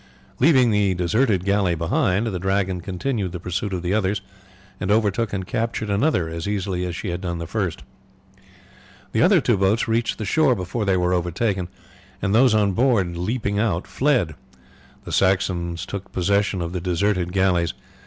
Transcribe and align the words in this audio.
Leaving 0.39 0.71
the 0.71 0.95
deserted 0.95 1.45
galley 1.45 1.75
behind, 1.75 2.25
the 2.25 2.39
Dragon 2.39 2.81
continued 2.81 3.31
the 3.31 3.39
pursuit 3.39 3.71
of 3.71 3.83
the 3.83 3.93
others, 3.93 4.19
and 4.79 4.89
overtook 4.89 5.31
and 5.31 5.45
captured 5.45 5.91
another 5.91 6.27
as 6.27 6.47
easily 6.47 6.85
as 6.87 6.95
she 6.95 7.09
had 7.09 7.21
done 7.21 7.37
the 7.37 7.45
first. 7.45 7.83
The 9.11 9.21
other 9.21 9.39
two 9.39 9.57
boats 9.57 9.87
reached 9.87 10.17
the 10.17 10.25
shore 10.25 10.55
before 10.55 10.85
they 10.85 10.97
were 10.97 11.13
overtaken, 11.13 11.67
and 12.19 12.33
those 12.33 12.55
on 12.55 12.71
board 12.71 13.15
leaping 13.15 13.59
out 13.59 13.85
fled. 13.85 14.33
The 15.03 15.11
Saxons 15.11 15.85
took 15.85 16.11
possession 16.11 16.63
of 16.63 16.73
the 16.73 16.81
deserted 16.81 17.31
galleys. 17.31 17.75